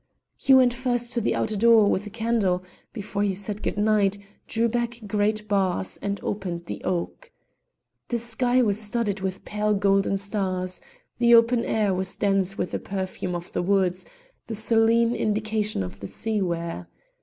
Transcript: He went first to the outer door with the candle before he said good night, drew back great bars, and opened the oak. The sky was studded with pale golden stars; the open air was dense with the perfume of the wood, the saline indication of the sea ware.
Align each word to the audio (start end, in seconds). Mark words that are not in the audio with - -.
He 0.35 0.55
went 0.55 0.73
first 0.73 1.11
to 1.11 1.21
the 1.21 1.35
outer 1.35 1.55
door 1.55 1.87
with 1.87 2.05
the 2.05 2.09
candle 2.09 2.63
before 2.91 3.21
he 3.21 3.35
said 3.35 3.61
good 3.61 3.77
night, 3.77 4.17
drew 4.47 4.67
back 4.67 4.99
great 5.05 5.47
bars, 5.47 5.97
and 6.01 6.19
opened 6.23 6.65
the 6.65 6.83
oak. 6.83 7.31
The 8.07 8.17
sky 8.17 8.63
was 8.63 8.81
studded 8.81 9.19
with 9.21 9.45
pale 9.45 9.75
golden 9.75 10.17
stars; 10.17 10.81
the 11.19 11.35
open 11.35 11.63
air 11.63 11.93
was 11.93 12.17
dense 12.17 12.57
with 12.57 12.71
the 12.71 12.79
perfume 12.79 13.35
of 13.35 13.51
the 13.51 13.61
wood, 13.61 13.99
the 14.47 14.55
saline 14.55 15.13
indication 15.13 15.83
of 15.83 15.99
the 15.99 16.07
sea 16.07 16.41
ware. 16.41 16.87